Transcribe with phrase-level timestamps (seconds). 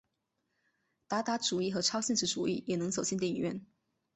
[1.07, 3.63] 达达主义和超现实主义也能走进电影院。